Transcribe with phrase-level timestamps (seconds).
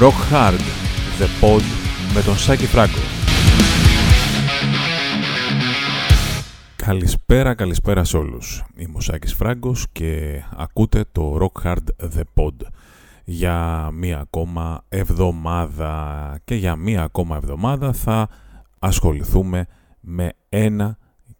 [0.00, 0.60] Rock Hard,
[1.18, 1.62] The Pod
[2.14, 2.98] με τον Σάκη Φράγκο.
[6.76, 8.64] Καλησπέρα, καλησπέρα σε όλους.
[8.76, 12.54] Είμαι ο Σάκης Φράγκος και ακούτε το Rock Hard The Pod
[13.24, 18.28] για μία ακόμα εβδομάδα και για μία ακόμα εβδομάδα θα
[18.78, 19.66] ασχοληθούμε
[20.00, 20.98] με ένα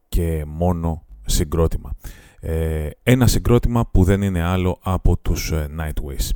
[0.08, 1.94] και μόνο συγκρότημα.
[2.40, 6.28] Ε, ένα συγκρότημα που δεν είναι άλλο από τους ε, Nightwish.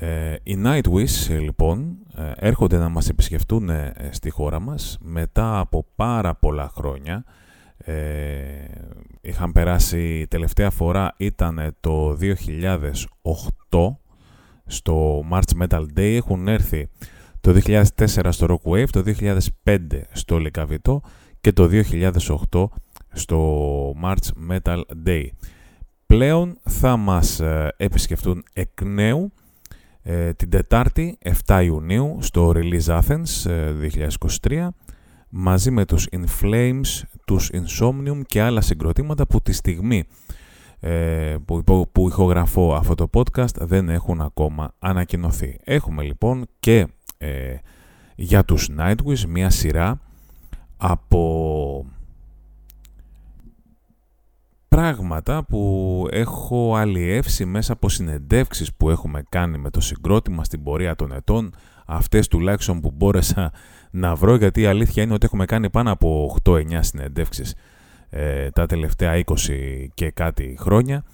[0.00, 3.70] Ε, οι Nightwish λοιπόν ε, έρχονται να μας επισκεφτούν
[4.10, 7.24] στη χώρα μας μετά από πάρα πολλά χρόνια.
[9.20, 12.18] είχαν περάσει, τελευταία φορά ήταν το
[13.70, 13.96] 2008
[14.66, 16.16] στο March Metal Day.
[16.16, 16.88] Έχουν έρθει
[17.40, 17.84] το 2004
[18.28, 19.02] στο Rock Wave, το
[19.64, 19.78] 2005
[20.12, 20.96] στο Lecavito
[21.40, 21.68] και το
[22.52, 22.64] 2008
[23.12, 25.24] στο March Metal Day.
[26.06, 29.37] Πλέον θα μας ε, επισκεφτούν εκ νέου ε,
[30.36, 33.50] την Τετάρτη 7 Ιουνίου στο Release Athens
[34.42, 34.68] 2023 ε,
[35.28, 40.04] μαζί με τους In Flames, τους Insomnium και άλλα συγκροτήματα που τη στιγμή
[41.44, 45.56] που, που ηχογραφώ αυτό το podcast δεν έχουν ακόμα ανακοινωθεί.
[45.64, 46.86] Έχουμε λοιπόν και
[48.14, 50.00] για τους Nightwish μια σειρά
[50.76, 51.57] από
[54.78, 60.94] πράγματα που έχω αλλιεύσει μέσα από συνεντεύξεις που έχουμε κάνει με το συγκρότημα στην πορεία
[60.94, 61.54] των ετών,
[61.86, 63.52] αυτές τουλάχιστον που μπόρεσα
[63.90, 67.54] να βρω, γιατί η αλήθεια είναι ότι έχουμε κάνει πάνω από 8-9 συνεντεύξεις
[68.10, 69.32] ε, τα τελευταία 20
[69.94, 71.04] και κάτι χρόνια.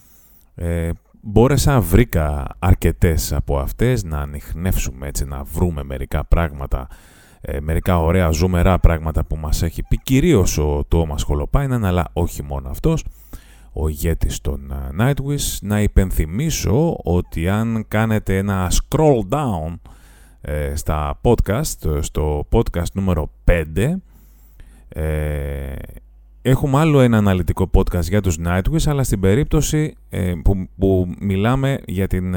[0.54, 6.88] Ε, μπόρεσα, βρήκα αρκετές από αυτές να ανοιχνεύσουμε έτσι, να βρούμε μερικά πράγματα
[7.40, 10.00] ε, μερικά ωραία ζούμερα πράγματα που μας έχει πει.
[10.02, 13.04] Κυρίως ο Τόμας Χολοπάιναν αλλά όχι μόνο αυτός
[13.74, 19.78] ο ηγέτης των ε, Nightwish να υπενθυμίσω ότι αν κάνετε ένα scroll down
[20.40, 23.94] ε, στα podcast στο podcast νούμερο 5
[24.88, 25.74] ε,
[26.42, 29.94] έχουμε άλλο ένα αναλυτικό podcast για τους Nightwish αλλά στην περίπτωση
[30.42, 32.34] που, που μιλάμε για την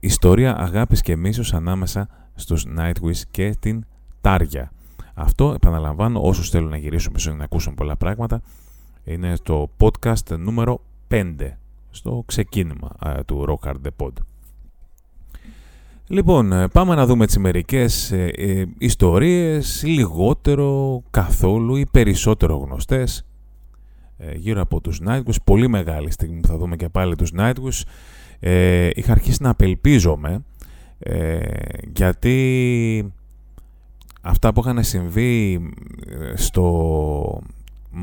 [0.00, 3.84] ιστορία αγάπης και μίσους ανάμεσα στους Nightwish και την
[4.20, 4.72] Τάρια.
[5.14, 8.42] Αυτό, επαναλαμβάνω, όσους θέλουν να γυρίσουν πίσω να ακούσουν πολλά πράγματα,
[9.04, 10.80] είναι το podcast νούμερο
[11.10, 11.34] 5,
[11.90, 12.90] στο ξεκίνημα
[13.26, 14.12] του Rock Hard The Pod.
[16.06, 23.26] Λοιπόν, ε, πάμε να δούμε τις μερικές ε, ε, ιστορίες λιγότερο, καθόλου ή περισσότερο γνωστές
[24.16, 25.42] ε, γύρω από τους Nightwish.
[25.44, 27.82] Πολύ μεγάλη στιγμή που θα δούμε και πάλι τους Nightwish.
[28.40, 30.44] Ε, είχα αρχίσει να απελπίζομαι
[31.94, 33.12] γιατί
[34.20, 35.54] αυτά που είχαν συμβεί
[36.06, 37.42] ε, στο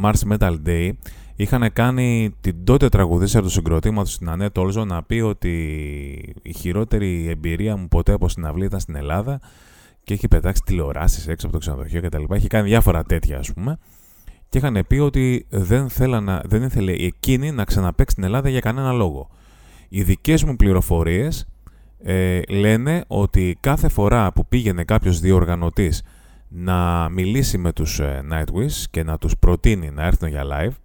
[0.04, 0.92] Mars Metal Day
[1.36, 5.54] είχαν κάνει την τότε τραγουδίστρια του συγκροτήματος στην Ανέτ Όλζο να πει ότι
[6.42, 9.40] η χειρότερη εμπειρία μου ποτέ από συναυλή ήταν στην Ελλάδα
[10.04, 12.24] και έχει πετάξει τηλεοράσεις έξω από το ξενοδοχείο κτλ.
[12.30, 13.78] Έχει κάνει διάφορα τέτοια ας πούμε
[14.50, 18.92] και είχαν πει ότι δεν, θέλανα, δεν ήθελε εκείνη να ξαναπέξει στην Ελλάδα για κανένα
[18.92, 19.30] λόγο.
[19.90, 21.48] Οι δικές μου πληροφορίες
[22.04, 26.04] ε, λένε ότι κάθε φορά που πήγαινε κάποιος διοργανωτής
[26.48, 30.76] να μιλήσει με τους ε, Nightwish και να τους προτείνει να έρθουν για live,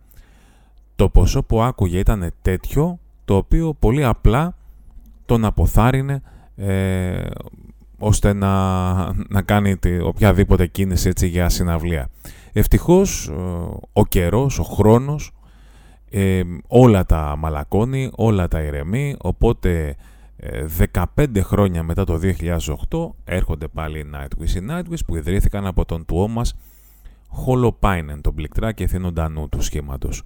[0.97, 4.57] το ποσό που άκουγε ήταν τέτοιο, το οποίο πολύ απλά
[5.27, 6.23] τον αποθάρρυνε
[6.57, 7.27] ε,
[7.99, 8.93] ώστε να,
[9.29, 12.09] να κάνει τη, οποιαδήποτε κίνηση έτσι για συναυλία.
[12.53, 13.33] Ευτυχώς ε,
[13.93, 15.33] ο καιρός, ο χρόνος,
[16.11, 19.97] ε, όλα τα μαλακώνει, όλα τα ηρεμεί, οπότε
[21.15, 22.19] 15 χρόνια μετά το
[22.91, 24.55] 2008 έρχονται πάλι οι Nightwish.
[24.55, 26.55] Οι Nightwish που ιδρύθηκαν από τον του μας
[27.29, 30.23] Χολοπάινεν, τον πληκτρά και Ντανού του σχήματος.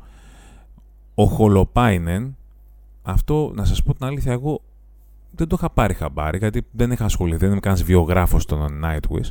[1.15, 2.37] Ο Χολοπάινεν,
[3.03, 4.61] αυτό να σας πω την αλήθεια, εγώ
[5.31, 9.29] δεν το είχα πάρει χαμπάρι γιατί δεν είχα ασχοληθεί, δεν είμαι κανένας βιογράφος των Nightwish.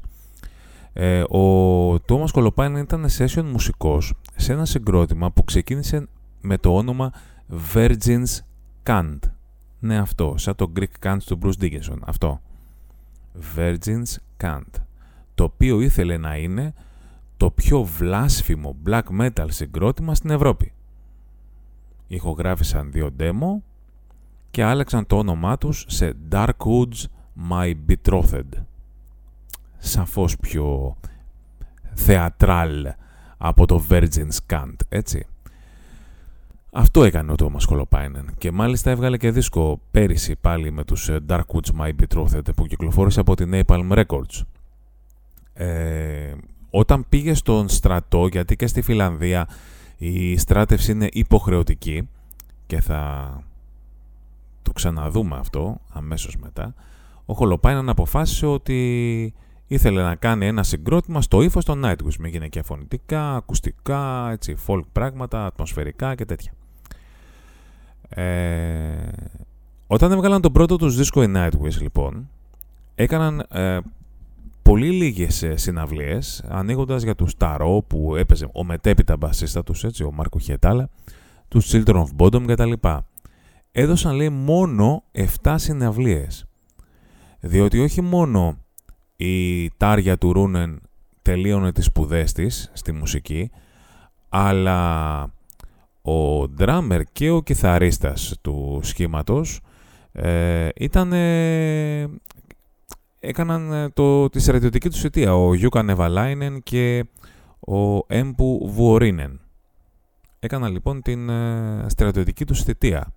[0.94, 6.08] Ε, ο Τόμας Χολοπάινεν ήταν session μουσικός σε ένα συγκρότημα που ξεκίνησε
[6.42, 7.12] με το όνομα
[7.74, 8.40] Virgins
[8.84, 9.20] Cant.
[9.86, 10.34] Ναι, αυτό.
[10.38, 11.98] Σαν το Greek Cant του Bruce Dickinson.
[12.06, 12.42] Αυτό.
[13.56, 14.82] Virgins Cant.
[15.36, 16.74] Το οποίο ήθελε να είναι
[17.38, 20.74] το πιο βλάσφημο black metal συγκρότημα στην Ευρώπη.
[22.08, 23.62] Ηχογράφησαν δύο demo
[24.52, 27.06] και άλλαξαν το όνομά τους σε Dark Woods
[27.50, 28.64] My Betrothed.
[29.78, 30.98] Σαφώς πιο
[31.94, 32.88] θεατράλ
[33.38, 35.26] από το Virgins Cant, έτσι.
[36.78, 41.20] Αυτό έκανε ο Τόμας Κολοπάινεν και μάλιστα έβγαλε και δίσκο πέρυσι πάλι με τους ε,
[41.28, 44.42] Dark Woods My Betrothed που κυκλοφόρησε από την Napalm Records.
[45.54, 46.34] Ε,
[46.70, 49.48] όταν πήγε στον στρατό, γιατί και στη Φιλανδία
[49.98, 52.10] η στράτευση είναι υποχρεωτική
[52.66, 53.30] και θα
[54.62, 56.74] το ξαναδούμε αυτό αμέσως μετά,
[57.26, 59.34] ο Χολοπάιναν αποφάσισε ότι
[59.68, 64.84] ήθελε να κάνει ένα συγκρότημα στο ύφος των Nightwish με γυναικεία φωνητικά, ακουστικά, έτσι, folk
[64.92, 66.52] πράγματα, ατμοσφαιρικά και τέτοια.
[68.16, 69.12] Ε,
[69.88, 72.30] όταν έβγαλαν τον πρώτο τους δίσκο οι Nightwish λοιπόν,
[72.96, 73.78] έκαναν ε,
[74.62, 80.04] πολύ λίγες ε, συναυλίες, ανοίγοντας για τους Ταρό που έπαιζε ο μετέπειτα μπασίστα τους, έτσι,
[80.04, 80.90] ο Μάρκο Χιετάλα,
[81.48, 82.72] τους Children of Bottom κτλ.
[83.72, 85.04] Έδωσαν λέει μόνο
[85.42, 86.46] 7 συναυλίες.
[87.40, 88.58] Διότι όχι μόνο
[89.16, 90.82] η Τάρια του Ρούνεν
[91.22, 93.52] τελείωνε τις σπουδές της στη μουσική,
[94.30, 95.34] αλλά
[96.06, 99.62] ο ντράμερ και ο κιθαρίστας του σχήματος
[100.12, 101.14] ε, ήταν,
[103.20, 107.06] έκαναν ε, το, τη στρατιωτική τους αιτία, ο Γιούκα Νεβαλάινεν και
[107.60, 109.40] ο Έμπου Βουορίνεν.
[110.40, 113.14] Έκαναν λοιπόν την ε, στρατιωτική τους θητεία.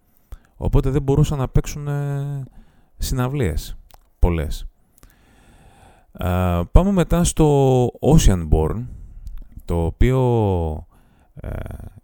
[0.57, 2.45] Οπότε δεν μπορούσαν να παίξουν ε,
[2.99, 3.77] συναυλίες
[4.19, 4.67] πολλές.
[6.73, 8.87] πάμε μετά στο Oceanborn,
[9.65, 10.19] το οποίο,
[10.75, 10.98] ε,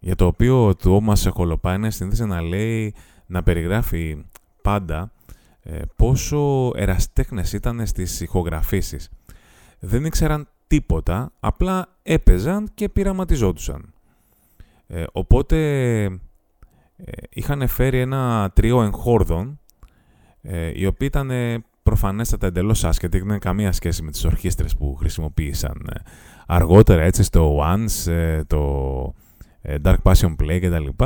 [0.00, 2.94] για το οποίο το Όμας Χολοπάινε συνήθιζε να λέει,
[3.26, 4.25] να περιγράφει
[4.62, 5.12] πάντα
[5.62, 9.10] ε, πόσο εραστέχνες ήταν στις ηχογραφήσεις.
[9.81, 13.92] Δεν ήξεραν τίποτα, απλά έπαιζαν και πειραματιζόντουσαν.
[14.86, 15.56] Ε, οπότε
[16.04, 16.10] ε,
[17.31, 19.60] είχαν φέρει ένα τρίο εγχόρδων,
[20.42, 21.31] ε, οι οποίοι ήταν
[21.82, 25.90] προφανέστατα εντελώς άσχετοι, δεν καμία σχέση με τις ορχήστρες που χρησιμοποίησαν
[26.46, 29.14] αργότερα, έτσι, στο Once, το
[29.64, 31.05] Dark Passion Play κτλ.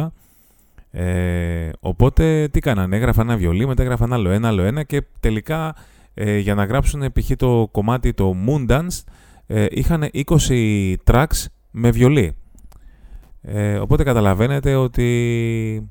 [0.91, 5.75] Ε, οπότε τι κάνανε, έγραφαν ένα βιολί, μετά έγραφαν άλλο ένα, άλλο ένα και τελικά
[6.15, 7.31] ε, για να γράψουν π.χ.
[7.37, 9.03] το κομμάτι το Moondance
[9.47, 12.37] ε, είχαν 20 tracks με βιολί.
[13.43, 15.89] Ε, οπότε καταλαβαίνετε ότι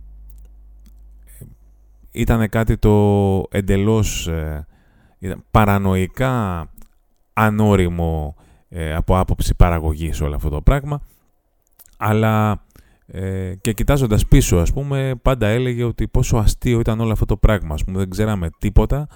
[2.11, 4.65] ήταν κάτι το εντελώς ε,
[5.51, 6.69] παρανοϊκά
[7.33, 8.35] ανώριμο
[8.95, 11.01] από άποψη παραγωγής όλο αυτό το πράγμα
[11.97, 12.65] αλλά
[13.07, 17.37] ε, και κοιτάζοντας πίσω, ας πούμε, πάντα έλεγε ότι πόσο αστείο ήταν όλο αυτό το
[17.37, 17.73] πράγμα.
[17.73, 19.07] Ας πούμε, δεν ξέραμε τίποτα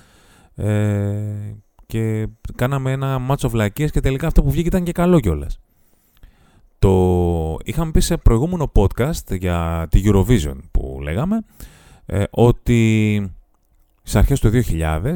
[0.55, 1.55] ε,
[1.85, 5.59] και κάναμε ένα μάτσο βλακίες και τελικά αυτό που βγήκε ήταν και καλό κιόλας.
[6.79, 11.41] Το είχαμε πει σε προηγούμενο podcast για τη Eurovision που λέγαμε
[12.05, 13.31] ε, ότι
[14.01, 15.13] στις αρχές του 2000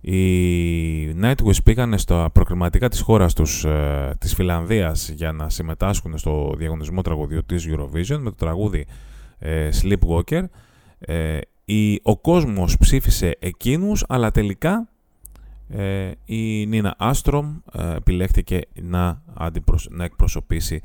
[0.00, 6.54] οι Nightwish πήγαν στα προκριματικά της χώρας τους, ε, της Φιλανδίας για να συμμετάσχουν στο
[6.56, 8.86] διαγωνισμό τραγουδιού της Eurovision με το τραγούδι
[9.38, 10.44] ε, Sleepwalker.
[10.98, 14.88] Ε, η, ο κόσμος ψήφισε εκείνους, αλλά τελικά
[15.68, 19.22] ε, η Νίνα Άστρομ ε, επιλέχθηκε να,
[19.90, 20.80] να εκπροσωπήσει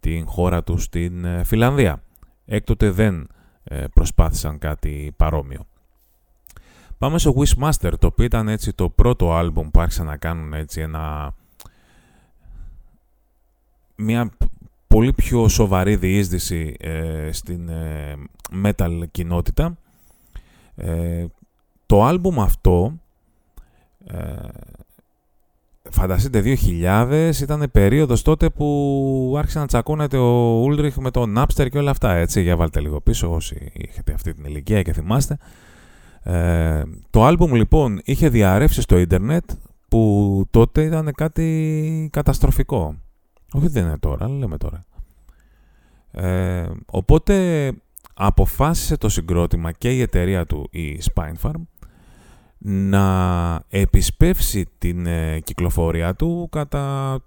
[0.00, 2.02] την χώρα τους στην Φιλανδία.
[2.44, 3.28] Έκτοτε δεν
[3.94, 5.66] προσπάθησαν κάτι παρόμοιο.
[7.04, 10.80] Πάμε στο Wishmaster, το οποίο ήταν έτσι το πρώτο άλμπουμ που άρχισαν να κάνουν έτσι
[10.80, 11.34] ένα...
[13.96, 14.30] Μια
[14.86, 18.14] πολύ πιο σοβαρή διείσδυση ε, στην ε,
[18.64, 19.78] metal κοινότητα.
[20.74, 21.24] Ε,
[21.86, 22.92] το άλμπουμ αυτό,
[24.06, 24.34] ε,
[25.90, 31.78] φανταστείτε 2000, ήταν περίοδος τότε που άρχισε να τσακώνεται ο Ούλριχ με τον Napster και
[31.78, 35.38] όλα αυτά, έτσι, για βάλτε λίγο πίσω όσοι είχατε αυτή την ηλικία και θυμάστε.
[36.24, 39.50] Ε, το άλμπουμ λοιπόν είχε διαρρεύσει στο ίντερνετ
[39.88, 42.96] που τότε ήταν κάτι καταστροφικό.
[43.52, 44.84] Όχι δεν είναι τώρα, αλλά λέμε τώρα.
[46.10, 47.72] Ε, οπότε
[48.14, 51.62] αποφάσισε το συγκρότημα και η εταιρεία του, η Spinefarm,
[52.66, 57.18] να επισπεύσει την ε, κυκλοφορία του κατά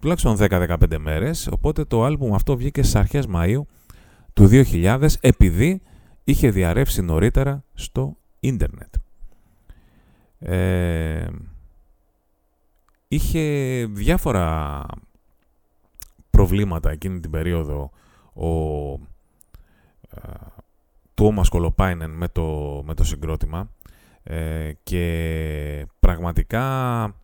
[0.00, 1.48] τουλάχιστον 10-15 μέρες.
[1.52, 3.60] Οπότε το άλμπουμ αυτό βγήκε στις αρχές Μαΐου
[4.32, 5.82] του 2000 επειδή
[6.24, 8.94] είχε διαρρεύσει νωρίτερα στο ίντερνετ.
[10.38, 11.26] Ε,
[13.08, 14.84] είχε διάφορα
[16.30, 17.90] προβλήματα εκείνη την περίοδο
[18.32, 18.92] ο
[20.10, 20.18] ε,
[21.14, 23.70] Τόμας Κολοπάινεν με το, με το συγκρότημα
[24.22, 27.14] ε, και πραγματικά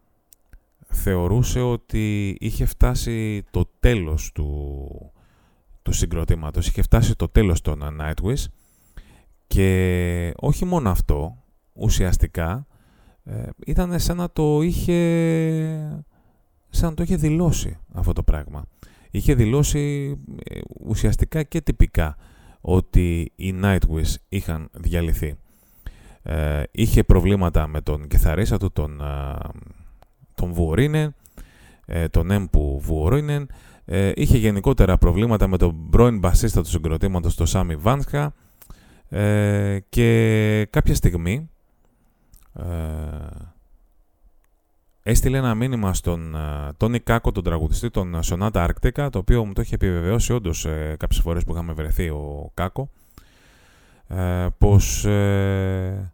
[0.89, 5.13] θεωρούσε ότι είχε φτάσει το τέλος του,
[5.83, 8.45] του συγκροτήματος, είχε φτάσει το τέλος των Nightwish
[9.57, 11.37] και όχι μόνο αυτό,
[11.73, 12.67] ουσιαστικά
[13.25, 14.93] ε, ήταν σαν να το είχε
[16.71, 18.65] σαν να το είχε δηλώσει αυτό το πράγμα.
[19.11, 22.17] Είχε δηλώσει ε, ουσιαστικά και τυπικά
[22.61, 25.37] ότι οι Nightwish είχαν διαλυθεί.
[26.23, 29.03] Ε, είχε προβλήματα με τον κιθαρίστα του, τον,
[30.35, 31.15] τον Βουορίνεν,
[32.11, 33.49] τον Έμπου Βουορίνεν.
[34.15, 38.35] είχε γενικότερα προβλήματα με τον πρώην μπασίστα του συγκροτήματος, τον Σάμι Βάνσκα.
[39.09, 41.51] Ε, και κάποια στιγμή,
[42.55, 42.65] ε,
[45.03, 46.37] έστειλε ένα μήνυμα στον
[46.77, 50.97] Τόνι Κάκο, τον τραγουδιστή, τον Σονάτα Αρκτικά, το οποίο μου το είχε επιβεβαιώσει όντως ε,
[50.99, 52.91] κάποιες φορές που είχαμε βρεθεί ο Κάκο,
[54.09, 56.13] ε, πως ε,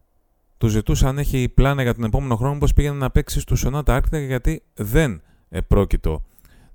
[0.59, 3.95] του ζητούσε αν έχει πλάνα για τον επόμενο χρόνο πως πήγαινε να παίξει στο Σονάτα
[3.95, 6.23] Αρκτικά γιατί δεν επρόκειτο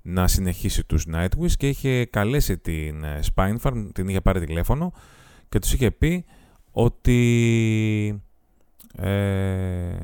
[0.02, 4.92] να συνεχίσει τους Nightwish και είχε καλέσει την ε, Spinefarm, την είχε πάρει τηλέφωνο
[5.48, 6.24] και τους είχε πει
[6.70, 8.22] ότι
[8.96, 9.96] ε,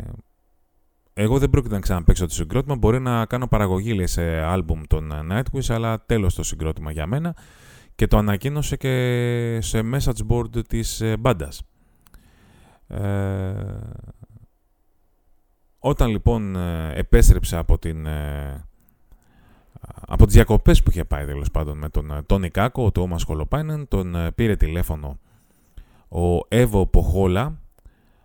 [1.14, 2.76] εγώ δεν πρόκειται να ξαναπαίξω το συγκρότημα.
[2.76, 7.36] Μπορεί να κάνω παραγωγή λέει, σε άλμπουμ των Nightwish, αλλά τέλος το συγκρότημα για μένα.
[7.94, 11.62] Και το ανακοίνωσε και σε message board της ε, μπάντας.
[12.86, 13.54] Ε,
[15.78, 18.06] όταν λοιπόν ε, επέστρεψε από, την,
[20.00, 23.88] από τις διακοπές που είχε πάει τέλος πάντων με τον Τόνι Κάκο, ο Τόμας Χολοπάινεν,
[23.88, 25.18] τον πήρε τηλέφωνο
[26.14, 27.58] ο Εύω Ποχόλα,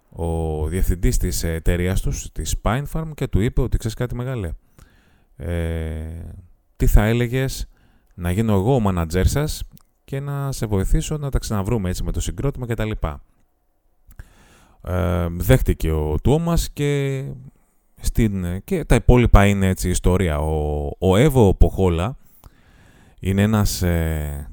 [0.10, 4.52] ο διευθυντής της εταιρείας τους, της Spinefarm και του είπε ότι ξέρεις κάτι μεγάλε.
[5.36, 6.08] Ε,
[6.76, 7.68] τι θα έλεγες
[8.14, 9.64] να γίνω εγώ ο μάνατζέρ σας
[10.06, 13.22] και να σε βοηθήσω να τα ξαναβρούμε έτσι με το συγκρότημα και τα λοιπά.
[14.84, 17.24] Ε, δέχτηκε ο Τόμας και,
[18.02, 20.40] στην, και τα υπόλοιπα είναι έτσι ιστορία.
[20.40, 22.18] Ο, ο Εύω Ποχόλα
[23.20, 24.50] είναι ένας ε,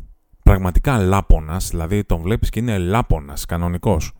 [0.56, 4.12] πραγματικά λάπονας, δηλαδή τον βλέπεις και είναι λάπονας κανονικός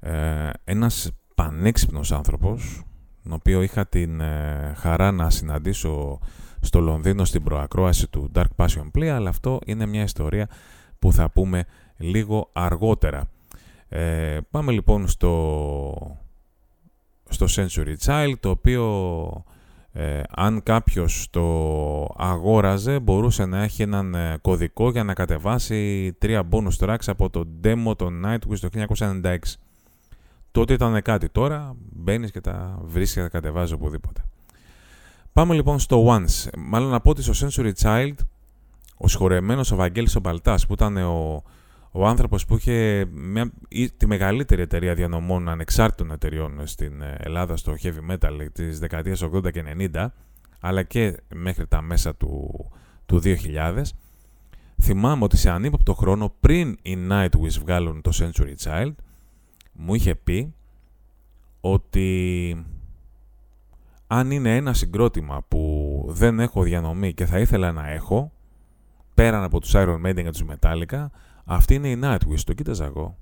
[0.00, 2.82] ε, ένας πανέξυπνος άνθρωπος,
[3.22, 6.18] τον οποίο είχα την ε, χαρά να συναντήσω
[6.60, 10.48] στο Λονδίνο στην προακρόαση του Dark Passion Play, αλλά αυτό είναι μια ιστορία
[10.98, 11.64] που θα πούμε
[11.96, 13.28] λίγο αργότερα.
[13.88, 16.18] Ε, πάμε λοιπόν στο,
[17.28, 18.84] στο Century Child, το οποίο
[20.00, 21.44] ε, αν κάποιος το
[22.16, 27.46] αγόραζε μπορούσε να έχει έναν ε, κωδικό για να κατεβάσει τρία bonus tracks από το
[27.64, 29.36] demo των Nightwish το 1996.
[30.50, 31.28] Τότε ήταν κάτι.
[31.28, 34.24] Τώρα μπαίνεις και τα βρίσκεις και τα κατεβάζεις οπουδήποτε.
[35.32, 36.48] Πάμε λοιπόν στο Once.
[36.58, 38.14] Μάλλον να πω ότι στο Sensory Child
[38.96, 41.42] ο συγχωρεμένο ο Βαγγέλης ο Μπαλτάς που ήταν ο,
[41.90, 43.52] ο άνθρωπος που είχε μια,
[43.96, 49.64] τη μεγαλύτερη εταιρεία διανομών ανεξάρτητων εταιριών στην Ελλάδα στο heavy metal της δεκαετίας 80 και
[49.94, 50.06] 90
[50.60, 52.64] αλλά και μέχρι τα μέσα του,
[53.06, 53.82] του 2000
[54.82, 58.92] θυμάμαι ότι σε ανύποπτο χρόνο πριν οι Nightwish βγάλουν το Century Child
[59.72, 60.54] μου είχε πει
[61.60, 62.66] ότι
[64.06, 68.32] αν είναι ένα συγκρότημα που δεν έχω διανομή και θα ήθελα να έχω,
[69.14, 71.06] πέραν από τους Iron Maiden και τους Metallica,
[71.48, 72.40] αυτή είναι η Nightwish.
[72.44, 73.16] Το κοίταζα εγώ.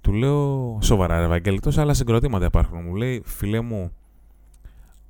[0.00, 2.82] Του λέω, σοβαρά ρε Ευαγγέλη, τόσα άλλα συγκροτήματα υπάρχουν.
[2.82, 3.92] Μου λέει, φίλε μου,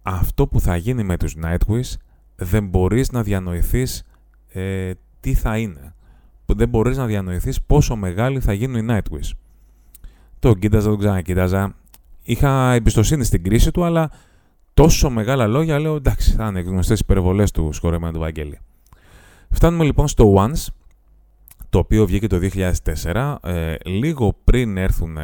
[0.02, 1.92] αυτό που θα γίνει με τους Nightwish
[2.36, 4.02] δεν μπορείς να διανοηθείς
[4.52, 5.94] ε, τι θα είναι.
[6.46, 9.30] Δεν μπορείς να διανοηθείς πόσο μεγάλη θα γίνουν οι Nightwish.
[10.38, 11.74] Το κοίταζα, τον ξανακοίταζα.
[12.22, 14.10] Είχα εμπιστοσύνη στην κρίση του, αλλά
[14.74, 18.58] τόσο μεγάλα λόγια λέω εντάξει, θα είναι γνωστέ υπερβολές του σχορεμένου του Βαγγέλη.
[19.50, 20.66] Φτάνουμε λοιπόν στο Once,
[21.70, 22.38] το οποίο βγήκε το
[23.04, 25.16] 2004, ε, λίγο πριν έρθουν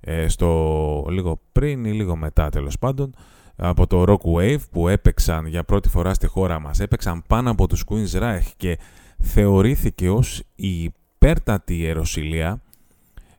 [0.00, 1.06] ε, στο.
[1.08, 3.14] λίγο πριν ή λίγο μετά τέλος πάντων,
[3.56, 6.80] από το Rock Wave που έπαιξαν για πρώτη φορά στη χώρα μας.
[6.80, 8.78] Έπαιξαν πάνω από τους Queen's Reich και
[9.18, 12.60] θεωρήθηκε ως η υπέρτατη ιεροσιλία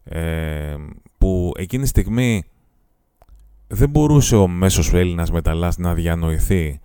[0.04, 0.76] ε,
[1.18, 2.44] που εκείνη τη στιγμή
[3.68, 6.80] δεν μπορούσε ο μέσος Έλληνας μεταλλάς να διανοηθεί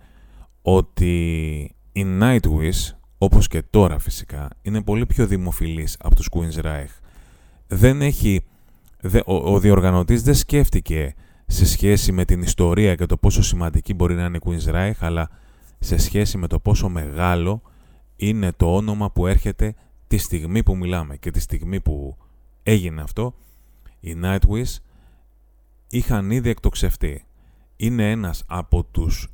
[0.61, 1.15] ότι
[1.91, 6.99] η Nightwish, όπως και τώρα φυσικά, είναι πολύ πιο δημοφιλής από τους Queen's Reich.
[7.67, 8.43] Δεν έχει,
[9.25, 14.15] ο, ο διοργανωτής δεν σκέφτηκε σε σχέση με την ιστορία και το πόσο σημαντική μπορεί
[14.15, 15.29] να είναι η Queen's Reich, αλλά
[15.79, 17.61] σε σχέση με το πόσο μεγάλο
[18.15, 19.75] είναι το όνομα που έρχεται
[20.07, 22.17] τη στιγμή που μιλάμε και τη στιγμή που
[22.63, 23.33] έγινε αυτό,
[23.99, 24.75] οι Nightwish
[25.87, 27.25] είχαν ήδη εκτοξευτεί.
[27.75, 29.27] Είναι ένας από τους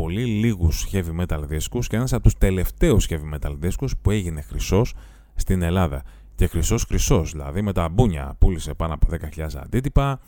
[0.00, 4.40] πολύ λίγους heavy metal δίσκους και ένας από τους τελευταίους heavy metal δίσκους που έγινε
[4.40, 4.94] χρυσός
[5.34, 6.02] στην Ελλάδα.
[6.34, 10.20] Και χρυσός χρυσός, δηλαδή με τα μπούνια πούλησε πάνω από 10.000 αντίτυπα,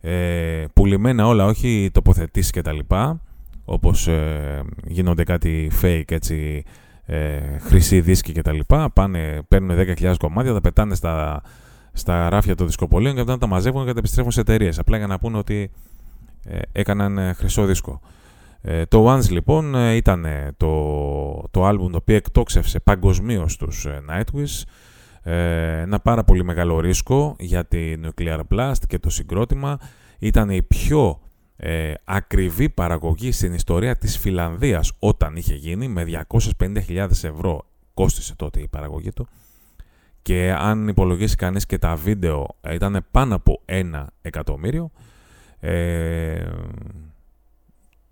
[0.00, 3.20] ε, πουλημένα όλα, όχι τοποθετήσεις και τα λοιπά,
[3.64, 6.64] όπως ε, γίνονται κάτι fake έτσι,
[7.04, 11.42] ε, χρυσή δίσκη και τα λοιπά, πάνε, παίρνουν 10.000 κομμάτια, τα πετάνε στα
[11.92, 14.78] στα ράφια των δισκοπολίων και μετά τα μαζεύουν και τα επιστρέφουν σε εταιρείες.
[14.78, 15.70] Απλά για να πούνε ότι
[16.44, 18.00] ε, έκαναν ε, χρυσό δίσκο.
[18.68, 24.62] Ε, το Once λοιπόν ε, ήταν το, το άλμπουμ το οποίο εκτόξευσε παγκοσμίως τους Nightwish.
[25.22, 29.78] ένα πάρα πολύ μεγάλο ρίσκο για την Nuclear Blast και το συγκρότημα.
[30.18, 31.20] Ήταν η πιο
[32.04, 36.24] ακριβή παραγωγή στην ιστορία της Φιλανδίας όταν είχε γίνει με
[36.58, 39.28] 250.000 ευρώ κόστησε τότε η παραγωγή του
[40.26, 44.90] και αν υπολογίσει κανείς και τα βίντεο ε, ήταν πάνω από ένα εκατομμύριο.
[45.60, 46.44] Ε,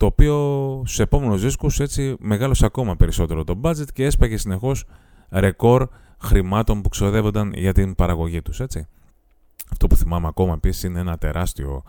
[0.04, 4.84] το το οποίο στους επόμενους δίσκους έτσι μεγάλωσε ακόμα περισσότερο το budget και έσπαγε συνεχώς
[5.30, 8.86] ρεκόρ χρημάτων που ξοδεύονταν για την παραγωγή τους, έτσι.
[9.70, 11.82] Αυτό που θυμάμαι ακόμα επίσης είναι ένα τεράστιο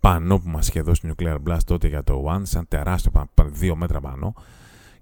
[0.00, 3.12] πανό που μας είχε δώσει Nuclear Blast τότε για το One, σαν τεράστιο
[3.50, 4.34] δύο μέτρα πανό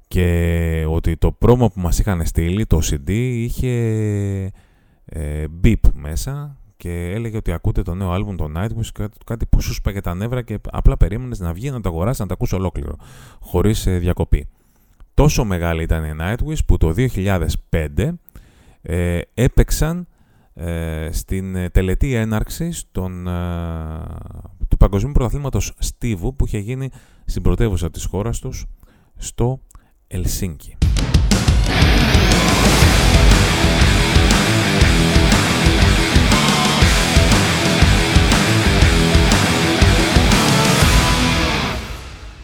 [0.09, 3.71] και ότι το πρόμο που μας είχαν στείλει, το CD, είχε
[5.05, 9.75] ε, beep μέσα και έλεγε ότι ακούτε το νέο άλμπουμ το Nightwish, κάτι που σου
[9.75, 12.97] σπάγε τα νεύρα και απλά περίμενες να βγει, να το αγοράσεις, να το ακούσει ολόκληρο,
[13.41, 14.49] χωρίς ε, διακοπή.
[15.15, 18.09] Τόσο μεγάλη ήταν η Nightwish που το 2005
[18.83, 20.07] ε, έπαιξαν
[20.55, 23.33] ε, στην ε, τελετή έναρξη των, ε,
[24.69, 26.91] του Παγκοσμίου Πρωταθλήματος Στίβου που είχε γίνει
[27.25, 28.67] στην πρωτεύουσα της χώρας τους
[29.17, 29.61] στο
[30.07, 30.77] Ελσίνκι.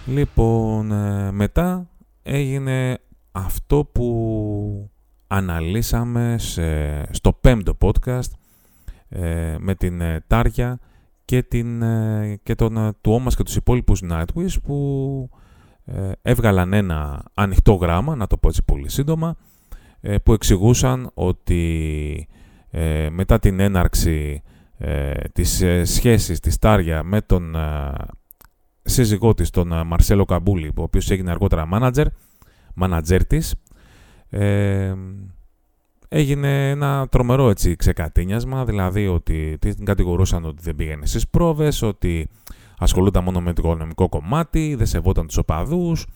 [0.09, 0.87] Λοιπόν,
[1.35, 1.88] μετά
[2.23, 2.99] έγινε
[3.33, 4.91] αυτό που
[5.27, 6.37] αναλύσαμε
[7.11, 8.31] στο πέμπτο podcast
[9.09, 10.79] ε, με την ε, Τάρια
[11.25, 15.31] και, την, ε, και τον του Όμας και τους υπόλοιπους Nightwish που
[16.23, 19.37] έβγαλαν ένα ανοιχτό γράμμα, να το πω έτσι πολύ σύντομα,
[20.23, 22.29] που εξηγούσαν ότι
[23.11, 24.43] μετά την έναρξη
[25.33, 27.57] της σχέσης της Τάρια με τον
[28.88, 32.07] σύζυγό της, τον Μαρσέλο Καμπούλη, ο οποίος έγινε αργότερα μάνατζερ,
[32.75, 33.54] μάνατζερ της,
[34.30, 34.95] ε,
[36.09, 42.28] έγινε ένα τρομερό έτσι ξεκατίνιασμα, δηλαδή ότι την κατηγορούσαν ότι δεν πήγαινε στις πρόβες, ότι
[42.78, 46.07] ασχολούνταν μόνο με το οικονομικό κομμάτι, δεν σεβόταν τους οπαδούς,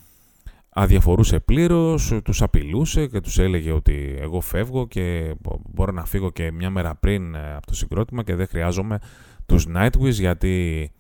[0.68, 5.34] αδιαφορούσε πλήρως, τους απειλούσε και τους έλεγε ότι εγώ φεύγω και
[5.70, 8.98] μπορώ να φύγω και μια μέρα πριν ε, από το συγκρότημα και δεν χρειάζομαι
[9.46, 10.90] τους Nightwish γιατί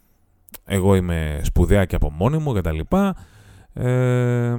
[0.64, 2.78] εγώ είμαι σπουδαία και από μόνη μου κτλ.
[3.72, 4.56] Ε,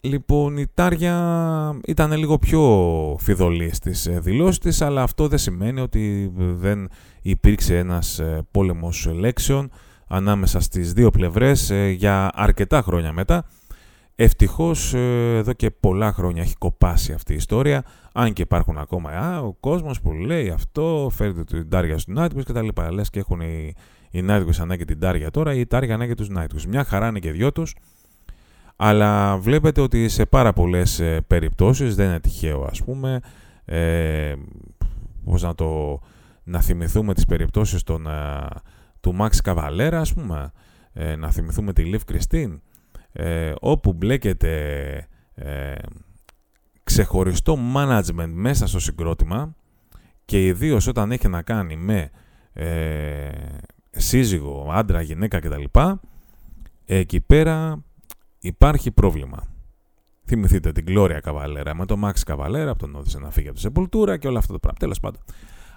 [0.00, 5.80] Λοιπόν, η Τάρια ήταν λίγο πιο φιδωλή στις ε, δηλώσεις της, αλλά αυτό δεν σημαίνει
[5.80, 6.88] ότι δεν
[7.22, 9.70] υπήρξε ένας ε, πόλεμος λέξεων
[10.08, 13.44] ανάμεσα στις δύο πλευρές ε, για αρκετά χρόνια μετά.
[14.20, 19.40] Ευτυχώς εδώ και πολλά χρόνια έχει κοπάσει αυτή η ιστορία, αν και υπάρχουν ακόμα α,
[19.40, 22.92] ο κόσμος που λέει αυτό, φέρετε την Τάρια στους Nightwish και τα λοιπά.
[22.92, 23.74] Λες και έχουν οι,
[24.10, 26.64] οι Nightwish ανάγκη την Τάρια τώρα ή η Τάρια ανάγκη τους Nightwish.
[26.68, 27.74] Μια χαρά είναι και δυο τους.
[28.76, 33.20] Αλλά βλέπετε ότι σε πάρα πολλές ε, περιπτώσεις δεν είναι τυχαίο ας πούμε
[33.64, 34.34] ε,
[35.24, 36.00] πώς να το
[36.44, 38.46] να θυμηθούμε τις περιπτώσεις των, ε,
[39.00, 40.52] του Μαξ Καβαλέρα ας πούμε
[40.92, 42.60] ε, να θυμηθούμε τη Λιβ Κριστίν
[43.60, 45.06] όπου μπλέκεται
[46.82, 49.54] ξεχωριστό management μέσα στο συγκρότημα
[50.24, 52.10] και ιδίως όταν έχει να κάνει με
[53.90, 55.64] σύζυγο, άντρα, γυναίκα κτλ.
[56.84, 57.84] Εκεί πέρα
[58.38, 59.42] υπάρχει πρόβλημα.
[60.24, 63.60] Θυμηθείτε την Gloria Καβαλέρα με τον Max Καβαλέρα που τον όδησε να φύγει από τη
[63.62, 64.84] Σεπουλτούρα και όλα αυτά τα πράγματα.
[64.84, 65.20] Τέλος πάντων.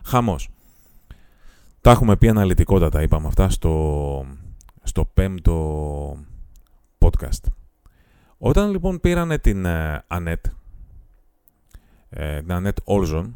[0.06, 0.50] Χαμός.
[1.82, 4.26] Τα έχουμε πει αναλυτικότατα, είπαμε αυτά, στο,
[4.84, 6.18] στο πέμπτο
[7.02, 7.52] podcast.
[8.38, 10.46] Όταν λοιπόν πήρανε την ε, Ανέτ,
[12.10, 13.36] ε, την Ανέτ Όλζον,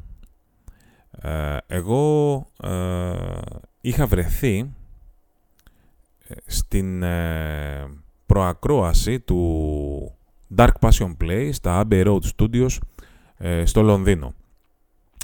[1.12, 3.14] ε, εγώ ε,
[3.82, 4.74] είχα βρεθεί
[6.46, 7.04] στην
[8.26, 10.16] προακρόαση του
[10.56, 12.78] Dark Passion Play στα Abbey Road Studios
[13.38, 14.34] ε, στο Λονδίνο.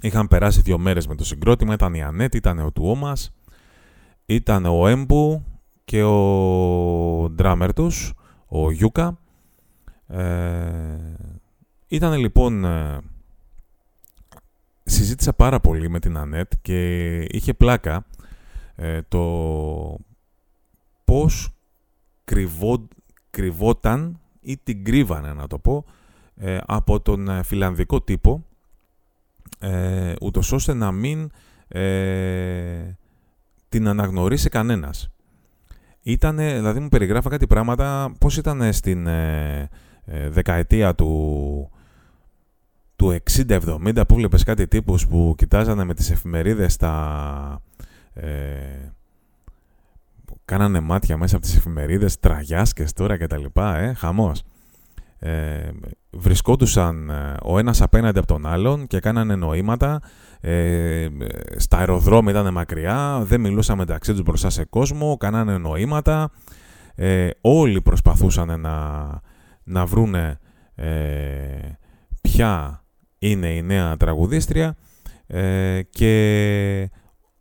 [0.01, 3.33] Είχαν περάσει δύο μέρες με το συγκρότημα, ήταν η Ανέτ, ήταν ο Τουόμας,
[4.25, 5.45] ήταν ο Έμπου
[5.85, 8.13] και ο ντράμερ τους,
[8.51, 9.17] ο Γιούκα.
[10.07, 10.97] Ε,
[11.87, 12.65] ήταν λοιπόν...
[12.65, 12.99] Ε,
[14.83, 18.05] συζήτησα πάρα πολύ με την Ανέτ και είχε πλάκα
[18.75, 19.97] ε, το
[21.03, 21.49] πώς
[22.23, 22.87] κρυβό,
[23.29, 25.85] κρυβόταν ή την κρύβανε να το πω
[26.35, 28.45] ε, από τον ε, φιλανδικό τύπο
[29.59, 31.31] ε, ούτως ώστε να μην
[31.67, 32.95] ε,
[33.69, 35.09] την αναγνωρίσει κανένας.
[36.03, 39.69] Ήτανε, δηλαδή μου περιγράφα κάτι πράγματα πώς ήταν στην ε,
[40.29, 41.71] δεκαετία του,
[42.95, 47.61] του 60-70 που βλέπεις κάτι τύπους που κοιτάζανε με τις εφημερίδες τα
[50.51, 54.43] κάνανε μάτια μέσα από τις εφημερίδες, τραγιάσκες τώρα και τα λοιπά, ε, χαμός.
[55.19, 55.69] Ε,
[56.09, 60.01] βρισκόντουσαν ε, ο ένας απέναντι από τον άλλον και κάνανε νοήματα,
[60.41, 61.07] ε,
[61.57, 66.31] στα αεροδρόμια ήταν μακριά, δεν μιλούσαν μεταξύ τους μπροστά σε κόσμο, κάνανε νοήματα,
[66.95, 69.07] ε, όλοι προσπαθούσαν να,
[69.63, 70.39] να βρούνε
[70.75, 70.89] ε,
[72.21, 72.83] ποια
[73.19, 74.75] είναι η νέα τραγουδίστρια
[75.27, 76.89] ε, και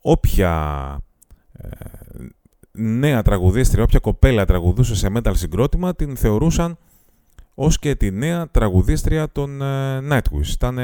[0.00, 0.98] όποια
[2.72, 6.78] νέα τραγουδίστρια, όποια κοπέλα τραγουδούσε σε metal συγκρότημα, την θεωρούσαν
[7.54, 10.52] ως και τη νέα τραγουδίστρια των ε, Nightwish.
[10.52, 10.78] Ήταν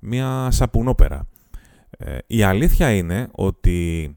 [0.00, 1.26] μια σαπουνόπερα.
[1.90, 4.16] Ε, η αλήθεια είναι ότι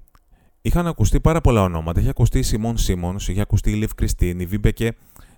[0.62, 2.00] είχαν ακουστεί πάρα πολλά ονόματα.
[2.00, 4.92] Είχε ακουστεί η Σιμών Σίμονς, είχε ακουστεί η Λιβ Κριστίν, η Βίμπεκε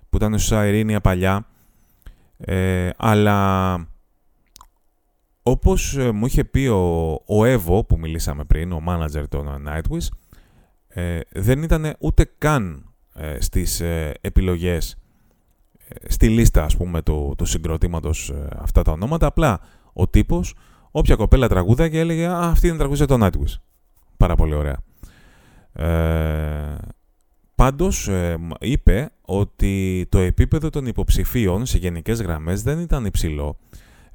[0.09, 1.47] που ήταν στο Σαϊρήνια παλιά.
[2.37, 3.73] Ε, αλλά
[5.43, 10.07] όπως ε, μου είχε πει ο, ο Εύω που μιλήσαμε πριν, ο μάνατζερ των Nightwish,
[10.87, 14.97] ε, δεν ήταν ούτε καν ε, στις ε, επιλογές,
[16.07, 19.59] στη λίστα ας πούμε του, του συγκροτήματος αυτά τα ονόματα, απλά
[19.95, 20.55] ο τύπος,
[20.91, 23.55] όποια κοπέλα τραγούδα και έλεγε «Α, αυτή είναι τραγούδια των Nightwish».
[24.17, 24.77] Πάρα πολύ ωραία.
[25.73, 26.75] Ε,
[27.55, 28.09] πάντως
[28.59, 33.57] είπε ότι το επίπεδο των υποψηφίων σε γενικές γραμμές δεν ήταν υψηλό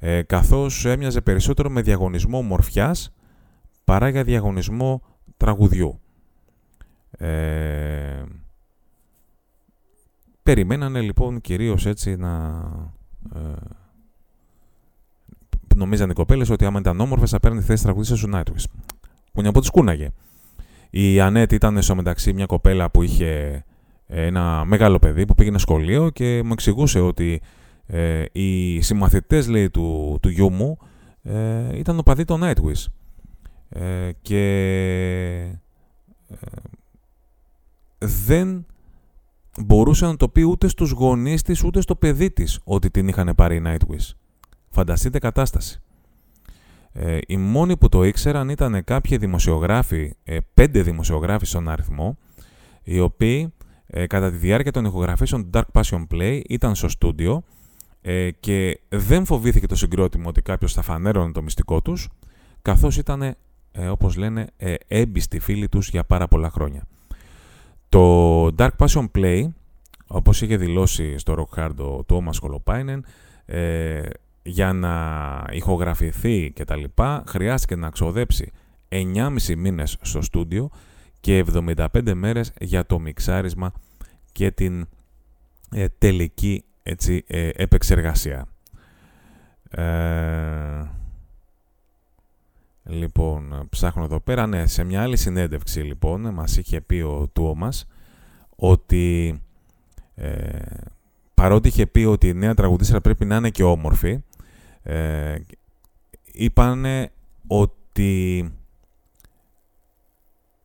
[0.03, 3.13] ε, καθώς έμοιαζε περισσότερο με διαγωνισμό μορφιάς
[3.83, 5.01] παρά για διαγωνισμό
[5.37, 5.99] τραγουδιού.
[7.11, 8.23] Ε,
[10.43, 12.61] περιμένανε λοιπόν κυρίως έτσι να...
[13.35, 13.39] Ε,
[15.75, 18.63] νομίζαν οι κοπέλες ότι άμα ήταν όμορφες θα παίρνει θέση τραγουδίστας του Nightwish.
[19.33, 20.09] Που από τις κούναγε.
[20.89, 23.63] Η Ανέτ ήταν στο μεταξύ μια κοπέλα που είχε
[24.07, 27.41] ένα μεγάλο παιδί που πήγαινε σχολείο και μου εξηγούσε ότι
[27.85, 30.77] ε, οι συμμαθητές λέει, του, του γιού μου
[31.23, 32.85] ε, ήταν ο παδί των Nightwish.
[33.69, 34.41] Ε, και
[36.27, 36.35] ε,
[37.97, 38.65] δεν
[39.57, 43.33] μπορούσε να το πει ούτε στους γονείς της ούτε στο παιδί της ότι την είχαν
[43.35, 44.15] πάρει οι Nightwish.
[44.71, 45.81] Φανταστείτε κατάσταση.
[46.93, 52.17] Ε, οι μόνοι που το ήξεραν ήταν κάποιοι δημοσιογράφοι, ε, πέντε δημοσιογράφοι στον αριθμό,
[52.83, 53.53] οι οποίοι
[53.87, 57.43] ε, κατά τη διάρκεια των ηχογραφήσεων Dark Passion Play ήταν στο στούντιο
[58.01, 62.09] ε, και δεν φοβήθηκε το συγκρότημα ότι κάποιος θα φανέρωνε το μυστικό τους,
[62.61, 63.35] καθώς ήταν, ε,
[63.87, 66.83] όπως λένε, ε, έμπιστοι φίλοι τους για πάρα πολλά χρόνια.
[67.89, 69.47] Το Dark Passion Play,
[70.07, 72.99] όπως είχε δηλώσει στο Rock Hard ο Thomas Kolopainen,
[73.45, 74.01] ε,
[74.43, 78.51] για να ηχογραφηθεί και τα λοιπά, χρειάστηκε να ξοδέψει
[78.89, 80.69] 9,5 μήνες στο στούντιο
[81.19, 83.71] και 75 μέρες για το μιξάρισμα
[84.31, 84.87] και την
[85.71, 88.47] ε, τελική έτσι, ε, επεξεργασία.
[89.69, 90.85] Ε,
[92.83, 94.47] λοιπόν, ψάχνω εδώ πέρα.
[94.47, 97.87] Ναι, σε μια άλλη συνέντευξη, λοιπόν, μας είχε πει ο Τουόμας
[98.55, 99.39] ότι
[100.15, 100.59] ε,
[101.33, 104.23] παρότι είχε πει ότι η νέα τραγουδίστρα πρέπει να είναι και όμορφη,
[104.83, 105.35] ε,
[106.31, 107.11] είπανε
[107.47, 108.51] ότι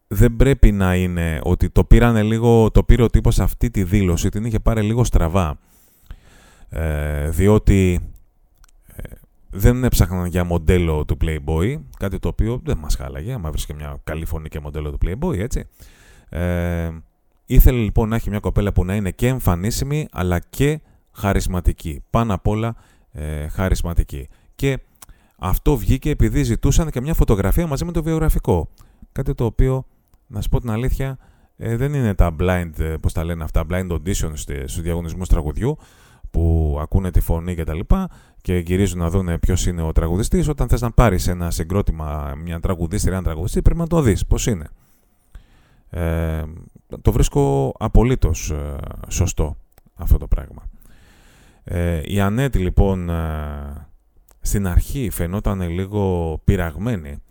[0.09, 4.29] δεν πρέπει να είναι ότι το πήρανε λίγο, το πήρε ο τύπος αυτή τη δήλωση,
[4.29, 5.59] την είχε πάρει λίγο στραβά.
[6.69, 8.01] Ε, διότι
[8.87, 9.03] ε,
[9.51, 14.01] δεν έψαχναν για μοντέλο του Playboy, κάτι το οποίο δεν μας χάλαγε, άμα βρίσκε μια
[14.05, 15.69] καλή φωνή και μοντέλο του Playboy, έτσι.
[16.29, 16.91] Ε,
[17.47, 20.81] ήθελε λοιπόν να έχει μια κοπέλα που να είναι και εμφανίσιμη, αλλά και
[21.13, 22.03] χαρισματική.
[22.11, 22.77] Πάνω απ' όλα
[23.17, 24.29] ε, χαρισματική.
[24.55, 24.79] Και
[25.39, 28.69] αυτό βγήκε επειδή ζητούσαν και μια φωτογραφία μαζί με το βιογραφικό.
[29.13, 29.85] Κάτι το οποίο,
[30.27, 31.19] να σου πω την αλήθεια,
[31.57, 35.79] ε, δεν είναι τα blind, ε, πώς τα λένε αυτά, blind auditions στους διαγωνισμούς τραγουδιού,
[36.31, 40.49] που ακούνε τη φωνή και τα λοιπά και γυρίζουν να δουν ποιος είναι ο τραγουδιστής.
[40.49, 44.47] Όταν θες να πάρεις ένα συγκρότημα, μια τραγουδίστρια, ένα τραγουδιστή, πρέπει να το δεις πώς
[44.47, 44.69] είναι.
[45.91, 46.43] Ε,
[47.03, 48.77] το βρίσκω απολύτως ε,
[49.09, 49.57] σωστό
[49.95, 50.63] αυτό το πράγμα.
[51.69, 53.89] Ε, η Ανέτη λοιπόν ε,
[54.41, 57.23] στην αρχή φαινόταν λίγο πειραγμένη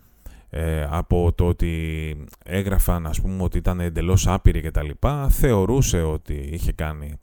[0.50, 5.30] ε, από το ότι έγραφαν ας πούμε ότι ήταν εντελώς άπειρη και τα λοιπά.
[5.30, 7.19] Θεωρούσε ότι είχε κάνει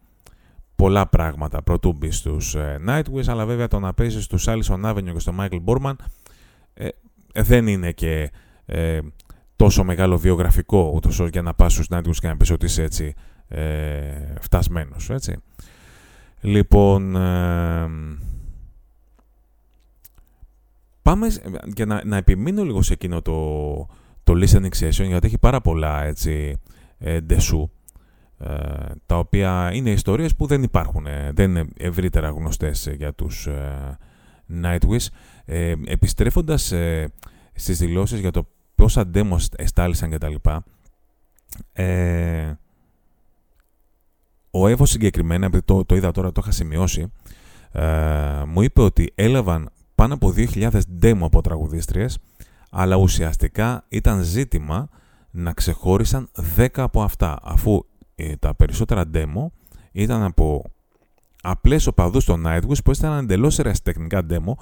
[0.76, 5.12] πολλά πράγματα πρωτού μπει στους ε, Nightwish, αλλά βέβαια το να παίζει στους Allison Avenue
[5.12, 5.94] και στο Michael Borman
[6.74, 6.88] ε,
[7.32, 8.30] δεν είναι και
[8.66, 8.98] ε,
[9.56, 12.82] τόσο μεγάλο βιογραφικό ούτως ώστε για να πας στους Nightwish και να πεις ότι είσαι
[12.82, 13.14] έτσι
[13.48, 15.36] ε, φτασμένος, έτσι.
[16.42, 17.88] Λοιπόν, ε,
[21.02, 21.26] πάμε
[21.74, 23.86] για να, να επιμείνω λίγο σε εκείνο το,
[24.24, 26.56] το listening session γιατί έχει πάρα πολλά έτσι
[26.98, 27.70] ε, ντεσού
[28.44, 33.46] ε, τα οποία είναι ιστορίες που δεν υπάρχουν, ε, δεν είναι ευρύτερα γνωστές για τους
[33.46, 33.98] ε,
[34.62, 35.06] Nightwish.
[35.86, 36.72] Επιστρέφοντας
[37.54, 40.64] στις δηλώσεις για το πόσα demos εστάλησαν και τα λοιπά,
[44.54, 47.12] ο Εύος συγκεκριμένα, επειδή το, το είδα τώρα, το είχα σημειώσει,
[48.46, 50.70] μου είπε ότι έλαβαν πάνω από 2.000
[51.02, 52.18] demo από τραγουδίστριες,
[52.70, 54.88] αλλά ουσιαστικά ήταν ζήτημα
[55.30, 57.84] να ξεχώρισαν 10 από αυτά, αφού
[58.14, 59.46] ε, τα περισσότερα demo
[59.92, 60.64] ήταν από
[61.42, 64.52] απλές οπαδούς των Nightwish που ήταν εντελώς ερασιτεχνικά demo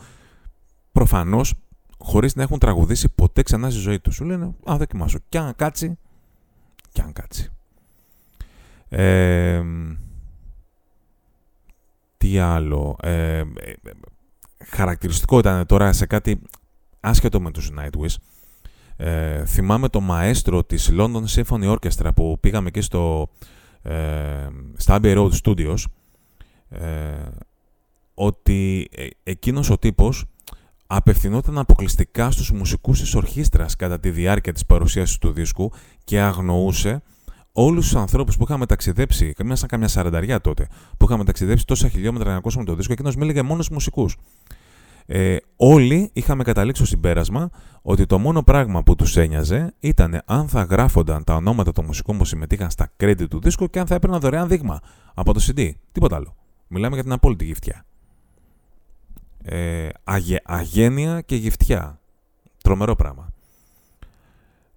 [0.92, 1.54] προφανώς
[1.98, 4.14] χωρίς να έχουν τραγουδήσει ποτέ ξανά στη ζωή τους.
[4.14, 5.18] Σου λένε, α, δοκιμάσω.
[5.28, 5.98] Και αν κάτσει,
[6.92, 7.50] κι αν κάτσει.
[8.92, 9.62] Ε,
[12.16, 12.96] τι άλλο.
[13.02, 13.42] Ε,
[14.66, 16.40] χαρακτηριστικό ήταν τώρα σε κάτι
[17.00, 18.14] άσχετο με τους Nightwish.
[18.96, 23.28] Ε, θυμάμαι το μαέστρο της London Symphony Orchestra που πήγαμε εκεί στο,
[23.82, 25.84] ε, στα Abbey Road Studios
[26.68, 27.14] ε,
[28.14, 30.24] ότι ε, εκείνος ο τύπος
[30.86, 35.72] απευθυνόταν αποκλειστικά στους μουσικούς της ορχήστρας κατά τη διάρκεια της παρουσίασης του δίσκου
[36.04, 37.02] και αγνοούσε
[37.52, 41.88] όλους τους ανθρώπους που είχαμε ταξιδέψει, καμιά σαν καμιά σαρανταριά τότε, που είχαμε ταξιδέψει τόσα
[41.88, 44.16] χιλιόμετρα να ακούσουμε το δίσκο, εκείνος μίληγε μόνος στους μουσικούς.
[45.06, 47.50] Ε, όλοι είχαμε καταλήξει στο συμπέρασμα
[47.82, 52.18] ότι το μόνο πράγμα που τους ένοιαζε ήταν αν θα γράφονταν τα ονόματα των μουσικών
[52.18, 54.80] που συμμετείχαν στα credit του δίσκου και αν θα έπαιρναν δωρεάν δείγμα
[55.14, 55.70] από το CD.
[55.92, 56.36] Τίποτα άλλο.
[56.68, 57.84] Μιλάμε για την απόλυτη γυφτιά.
[59.42, 59.88] Ε,
[60.44, 62.00] αγένεια και γυφτιά.
[62.62, 63.29] Τρομερό πράγμα.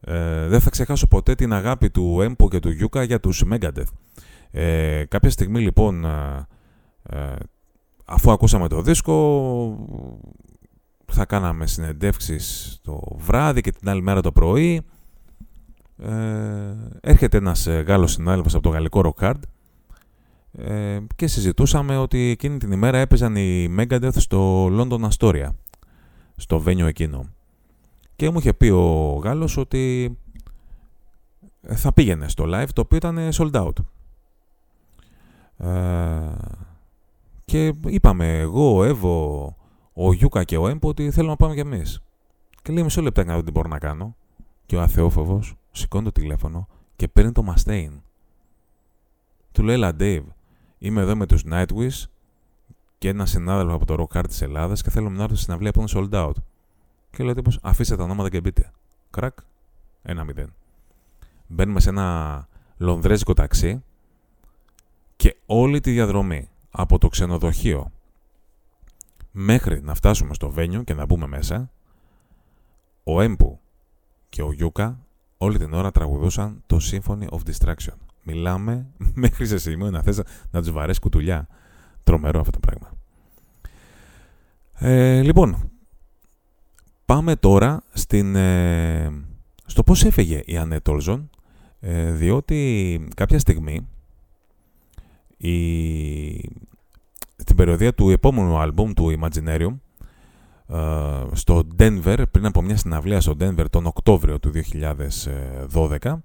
[0.06, 3.92] Ε, δεν θα ξεχάσω ποτέ την αγάπη του Έμπο και του Γιούκα για τους Megadeth.
[4.52, 6.48] Ε, κάποια στιγμή λοιπόν, ε,
[7.10, 7.36] ε,
[8.06, 9.88] αφού ακούσαμε το δίσκο,
[11.06, 14.82] θα κάναμε συνεντεύξεις το βράδυ και την άλλη μέρα το πρωί.
[15.98, 16.12] Ε,
[17.02, 19.34] έρχεται ένας Γάλλος συνάδελφος από το γαλλικό Rock
[20.58, 25.50] ε, και συζητούσαμε ότι εκείνη την ημέρα έπαιζαν οι Megadeth στο London Astoria,
[26.36, 27.30] στο βένιο εκείνο.
[28.16, 30.18] Και μου είχε πει ο Γάλλος ότι
[31.68, 33.76] θα πήγαινε στο live, το οποίο ήταν sold out.
[35.58, 36.32] Ε,
[37.46, 39.56] και είπαμε εγώ, ο Εύω,
[39.94, 42.02] ο Γιούκα και ο Έμπο ότι θέλουμε να πάμε κι εμείς.
[42.62, 44.16] Και λέει μισό λεπτά να δω τι μπορώ να κάνω.
[44.66, 48.00] Και ο αθεόφοβος σηκώνει το τηλέφωνο και παίρνει το Mustaine.
[49.52, 50.24] Του λέει, έλα Dave,
[50.78, 52.04] είμαι εδώ με τους Nightwish
[52.98, 55.68] και ένα συνάδελφο από το Rock Hard της Ελλάδας και θέλω να έρθω στην αυλή
[55.68, 56.34] από sold out.
[57.16, 58.72] Και λέει τύπος, αφήστε τα ονόματα και μπείτε.
[59.10, 59.38] Κρακ,
[60.02, 60.54] ένα μηδέν.
[61.48, 62.48] Μπαίνουμε σε ένα
[62.78, 63.84] λονδρέζικο ταξί
[65.16, 67.92] και όλη τη διαδρομή από το ξενοδοχείο
[69.32, 71.72] μέχρι να φτάσουμε στο βένιο και να μπούμε μέσα,
[73.04, 73.60] ο Έμπου
[74.30, 75.00] και ο Γιούκα
[75.38, 77.96] όλη την ώρα τραγουδούσαν το Symphony of Distraction.
[78.24, 78.88] Μιλάμε
[79.24, 80.22] μέχρι σε σημείο να θες
[80.52, 81.48] να τους βαρέσεις κουτουλιά.
[82.04, 82.92] Τρομερό αυτό το πράγμα.
[84.74, 85.72] Ε, λοιπόν,
[87.14, 89.12] Πάμε τώρα στην, ε,
[89.66, 91.30] στο πώς έφεγε η Ανέ Τόλζον,
[91.80, 93.88] ε, διότι κάποια στιγμή
[95.38, 95.54] η,
[97.36, 99.76] στην περιοδία του επόμενου άλμπουμ του Imaginarium
[100.68, 104.52] ε, στο Denver, πριν από μια συναυλία στο Denver τον Οκτώβριο του
[106.00, 106.16] 2012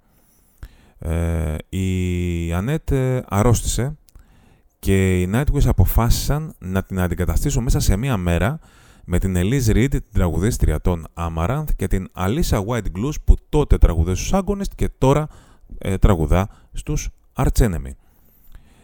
[1.69, 2.93] η Ανέτ
[3.29, 3.97] αρρώστησε
[4.79, 8.61] και οι Nightwish αποφάσισαν να την αντικαταστήσουν μέσα σε μία μέρα
[9.11, 13.79] με την Elise Reed, την τραγουδίστρια των Amaranth και την Alisa White Glues που τότε
[13.79, 15.29] τραγουδέ στους Agonist και τώρα
[15.79, 17.91] ε, τραγουδά στους Arch Enemy.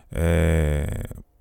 [0.08, 0.82] Ε,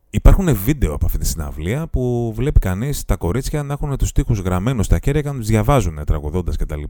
[0.09, 4.39] υπάρχουν βίντεο από αυτή τη συναυλία που βλέπει κανείς τα κορίτσια να έχουν τους στίχους
[4.39, 6.83] γραμμένους στα κέρια και να τους διαβάζουν τραγουδώντας κτλ.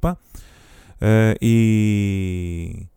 [0.97, 2.89] Ε, η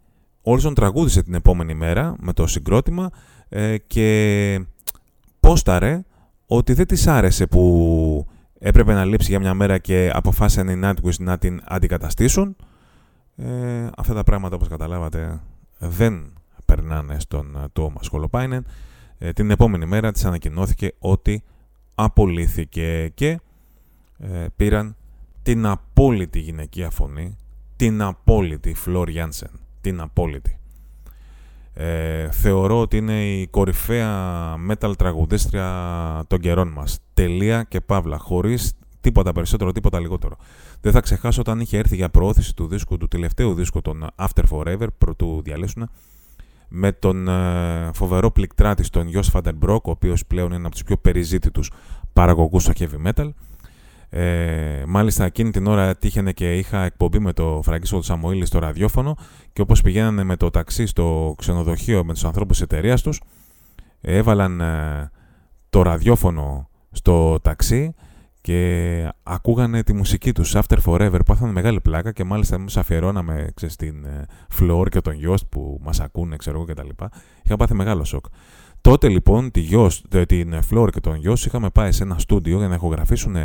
[0.43, 3.11] Όλσον τραγούδισε την επόμενη μέρα με το συγκρότημα
[3.49, 4.61] ε, και
[5.41, 6.05] πόσταρε
[6.47, 8.27] ότι δεν της άρεσε που
[8.59, 12.57] έπρεπε να λείψει για μια μέρα και αποφάσισαν οι Nightwish να την αντικαταστήσουν.
[13.37, 15.41] Ε, αυτά τα πράγματα, όπως καταλάβατε,
[15.79, 16.33] δεν
[16.65, 18.67] περνάνε στον Τόμας Σκολοπάινεν.
[19.19, 21.43] Ε, την επόμενη μέρα της ανακοινώθηκε ότι
[21.95, 23.41] απολύθηκε και
[24.19, 24.97] ε, πήραν
[25.43, 27.37] την απόλυτη γυναικεία φωνή,
[27.77, 30.59] την απόλυτη Φλόρ Γιάνσεν, την απόλυτη.
[31.75, 36.99] Ε, θεωρώ ότι είναι η κορυφαία metal τραγουδίστρια των καιρών μας.
[37.17, 40.37] Τελεία και παύλα, χωρίς τίποτα περισσότερο, τίποτα λιγότερο.
[40.81, 44.43] Δεν θα ξεχάσω όταν είχε έρθει για προώθηση του δίσκου, του τελευταίου δίσκου των After
[44.51, 45.91] Forever, πρωτού διαλύσουν,
[46.69, 50.97] με τον ε, φοβερό πληκτράτη τον Γιώργο Φαντερμπρόκ, ο οποίος πλέον είναι από τους πιο
[50.97, 51.73] περιζήτητους
[52.13, 53.29] παραγωγούς στο heavy metal.
[54.09, 58.59] Ε, μάλιστα εκείνη την ώρα τύχαινε και είχα εκπομπή με το Φραγκίσο του Σαμοήλη στο
[58.59, 59.17] ραδιόφωνο
[59.53, 63.21] και όπως πηγαίνανε με το ταξί στο ξενοδοχείο με τους ανθρώπους της εταιρείας τους
[64.01, 65.11] έβαλαν ε,
[65.71, 67.95] το ραδιόφωνο στο ταξί
[68.41, 73.51] και ακούγανε τη μουσική τους After Forever που είχαν μεγάλη πλάκα και μάλιστα εμείς αφιερώναμε
[73.55, 77.05] ξέρεις, στην ε, Φλόρ και τον Γιώστ που μας ακούνε ξέρω εγώ κτλ.
[77.43, 78.25] Είχα πάθει μεγάλο σοκ.
[78.81, 79.67] Τότε λοιπόν τη
[80.27, 83.37] την Φλόρ και τον Γιώστ είχαμε πάει σε ένα στούντιο για να ηχογραφήσουν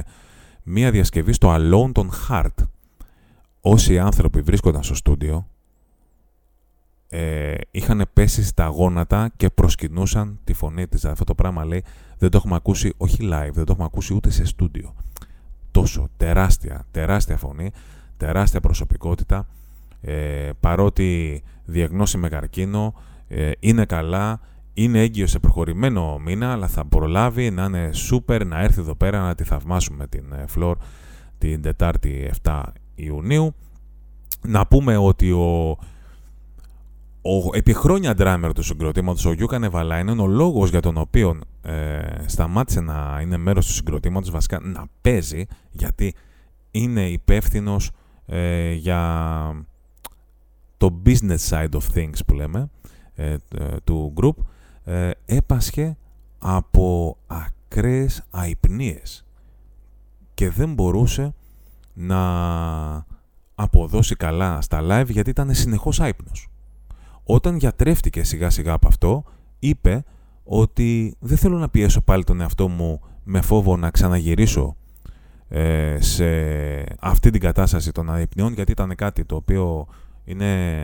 [0.63, 2.65] μία διασκευή στο Alone των Heart.
[3.61, 5.47] Όσοι άνθρωποι βρίσκονταν στο στούντιο
[7.13, 11.05] ε, είχαν πέσει στα γόνατα και προσκυνούσαν τη φωνή της.
[11.05, 11.83] Αυτό το πράγμα λέει
[12.21, 14.95] δεν το έχουμε ακούσει όχι live, δεν το έχουμε ακούσει ούτε σε στούντιο.
[15.71, 17.71] Τόσο τεράστια, τεράστια φωνή,
[18.17, 19.47] τεράστια προσωπικότητα,
[20.01, 22.93] ε, παρότι διαγνώσει με καρκίνο,
[23.27, 24.39] ε, είναι καλά,
[24.73, 29.21] είναι έγκυο σε προχωρημένο μήνα, αλλά θα προλάβει να είναι σούπερ, να έρθει εδώ πέρα
[29.21, 30.77] να τη θαυμάσουμε την Φλόρ
[31.37, 32.63] την Τετάρτη 7
[32.95, 33.55] Ιουνίου.
[34.47, 35.77] Να πούμε ότι ο,
[37.21, 41.39] ο επί χρόνια ντράμερ του συγκροτήματος, ο Γιούκα Νεβαλά, είναι ο λόγος για τον οποίο
[41.61, 46.13] ε, σταμάτησε να είναι μέρος του συγκροτήματος, βασικά να παίζει, γιατί
[46.71, 47.91] είναι υπεύθυνος
[48.25, 49.65] ε, για
[50.77, 52.69] το business side of things που λέμε,
[53.15, 53.35] ε,
[53.83, 54.35] του group,
[55.25, 55.97] έπασχε
[56.39, 59.25] από ακραίες αϊπνίες
[60.33, 61.33] και δεν μπορούσε
[61.93, 63.05] να
[63.55, 66.50] αποδώσει καλά στα live γιατί ήταν συνεχώς άϊπνος.
[67.33, 69.23] Όταν γιατρεύτηκε σιγά σιγά από αυτό,
[69.59, 70.03] είπε
[70.43, 74.75] ότι δεν θέλω να πιέσω πάλι τον εαυτό μου με φόβο να ξαναγυρίσω
[75.47, 76.25] ε, σε
[76.99, 79.87] αυτή την κατάσταση των αϊπνιών γιατί ήταν κάτι το οποίο
[80.23, 80.81] είναι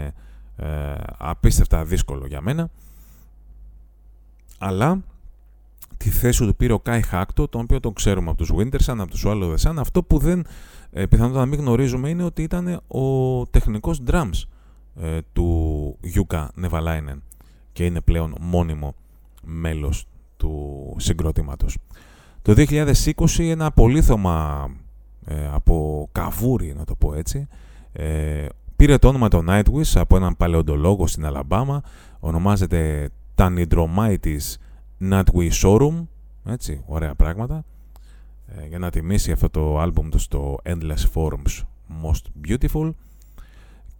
[0.56, 2.70] ε, απίστευτα δύσκολο για μένα
[4.58, 5.04] αλλά
[5.98, 9.08] τη θέση του πήρε ο Κάι Χάκτο, τον οποίο τον ξέρουμε από τους Wintersun, από
[9.08, 9.76] τους Swallow the Sun.
[9.78, 10.46] Αυτό που δεν
[10.92, 14.44] ε, πιθανότατα να μην γνωρίζουμε είναι ότι ήταν ο τεχνικός drums
[15.02, 17.24] ε, του Γιούκα Νεβαλάινεν
[17.74, 18.96] και είναι πλέον μόνιμο
[19.44, 20.08] μέλος
[20.38, 21.78] του συγκροτήματος.
[22.42, 23.04] Το 2020
[23.38, 24.70] ένα πολύθωμα
[25.26, 27.48] ε, από καβούρι, να το πω έτσι,
[27.92, 31.82] ε, πήρε το όνομα το Nightwish από έναν παλαιοντολόγο στην Αλαμπάμα,
[32.20, 34.56] ονομάζεται Tanidromitis
[35.10, 36.06] Nightwish Showroom,
[36.46, 37.64] έτσι, ωραία πράγματα,
[38.48, 41.64] ε, για να τιμήσει αυτό το άλμπουμ του στο Endless Forms
[42.04, 42.92] Most Beautiful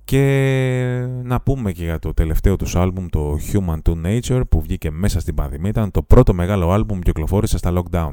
[0.08, 4.92] και να πούμε και για το τελευταίο τους άλμπουμ, το Human to Nature, που βγήκε
[4.92, 5.70] μέσα στην πανδημία.
[5.70, 8.12] Ήταν το πρώτο μεγάλο άλμπουμ που κυκλοφόρησε στα lockdown.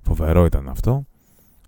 [0.00, 1.06] Φοβερό ήταν αυτό.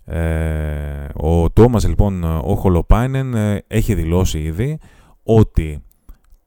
[0.05, 4.79] Ε, ο Τόμας λοιπόν, ο Χολοπάινεν, ε, έχει δηλώσει ήδη
[5.23, 5.83] ότι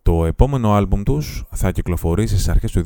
[0.02, 2.82] το επόμενο άλμπουμ τους θα κυκλοφορήσει στις αρχές του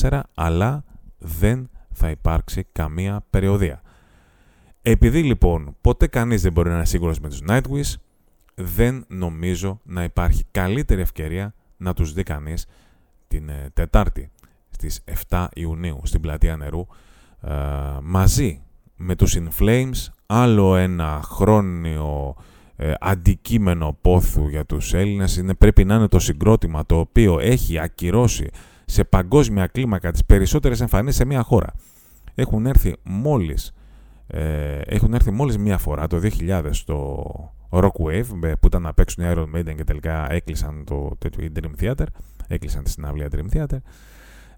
[0.00, 0.84] 2024, αλλά
[1.18, 3.82] δεν θα υπάρξει καμία περιοδία.
[4.82, 7.94] Επειδή λοιπόν ποτέ κανείς δεν μπορεί να είναι σίγουρος με τους Nightwish,
[8.60, 12.66] δεν νομίζω να υπάρχει καλύτερη ευκαιρία να τους δει κανείς
[13.28, 14.30] την ε, Τετάρτη
[14.70, 16.86] στις 7 Ιουνίου στην Πλατεία Νερού
[17.42, 17.52] ε,
[18.02, 18.62] μαζί
[18.96, 22.34] με τους In Flames άλλο ένα χρόνιο
[22.76, 27.78] ε, αντικείμενο πόθου για τους Έλληνες είναι, πρέπει να είναι το συγκρότημα το οποίο έχει
[27.78, 28.50] ακυρώσει
[28.84, 31.74] σε παγκόσμια κλίμακα τις περισσότερες εμφανίσεις σε μια χώρα.
[32.34, 33.72] Έχουν έρθει μόλις,
[34.84, 37.24] έχουν έρθει μόλις μία φορά το 2000 στο
[37.70, 38.24] Rockwave
[38.60, 42.06] που ήταν να παίξουν οι Iron Maiden και τελικά έκλεισαν το τέτοιο Dream Theater,
[42.48, 43.78] έκλεισαν τη συναυλία Dream Theater.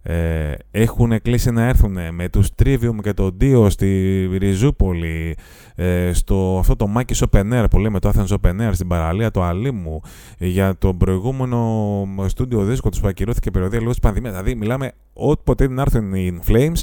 [0.05, 5.37] Ε, έχουν κλείσει να έρθουν με τους Trivium και το Dio στη Ριζούπολη
[5.75, 9.31] ε, στο αυτό το Mike Open Air που λέμε το Athens Open Air στην παραλία
[9.31, 10.03] του Αλίμου
[10.39, 15.69] για το προηγούμενο στούντιο δίσκο τους που ακυρώθηκε περιοδία λόγω της πανδημίας δηλαδή μιλάμε όποτε
[15.69, 16.81] να έρθουν οι In Flames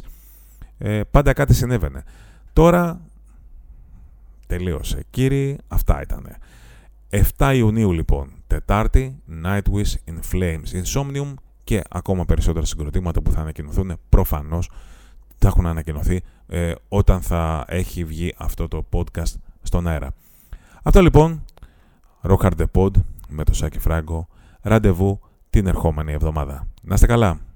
[0.77, 2.03] ε, πάντα κάτι συνέβαινε
[2.53, 3.01] τώρα
[4.49, 5.05] Τελείωσε.
[5.09, 6.35] Κύριοι, αυτά ήταν.
[7.37, 11.33] 7 Ιουνίου λοιπόν, Τετάρτη, Nightwish in Flames, Insomnium
[11.63, 14.69] και ακόμα περισσότερα συγκροτήματα που θα ανακοινωθούν προφανώς
[15.37, 20.13] θα έχουν ανακοινωθεί ε, όταν θα έχει βγει αυτό το podcast στον αέρα.
[20.83, 21.43] Αυτό λοιπόν,
[22.21, 22.91] Rock Hard the Pod
[23.27, 24.27] με το Σάκη Φράγκο,
[24.61, 26.67] ραντεβού την ερχόμενη εβδομάδα.
[26.81, 27.48] Να είστε καλά!